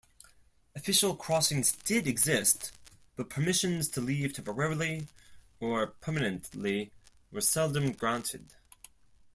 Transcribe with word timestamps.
Official 0.75 1.15
crossings 1.15 1.73
did 1.73 2.07
exist, 2.07 2.71
but 3.15 3.29
permissions 3.29 3.87
to 3.89 4.01
leave 4.01 4.33
temporarily 4.33 5.07
or 5.59 5.85
permanently 5.85 6.91
were 7.31 7.39
seldom 7.41 7.91
granted. 7.91 8.55